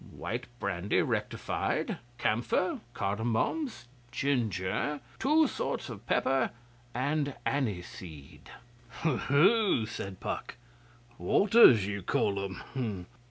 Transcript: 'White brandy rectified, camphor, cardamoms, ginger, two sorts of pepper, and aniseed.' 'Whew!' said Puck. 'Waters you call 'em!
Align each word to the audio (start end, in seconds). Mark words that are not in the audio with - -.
'White 0.11 0.47
brandy 0.59 1.03
rectified, 1.03 1.99
camphor, 2.17 2.79
cardamoms, 2.95 3.85
ginger, 4.11 4.99
two 5.19 5.45
sorts 5.45 5.89
of 5.89 6.07
pepper, 6.07 6.49
and 6.95 7.35
aniseed.' 7.45 8.49
'Whew!' 9.03 9.85
said 9.85 10.19
Puck. 10.19 10.55
'Waters 11.19 11.85
you 11.85 12.01
call 12.01 12.39
'em! 12.43 13.05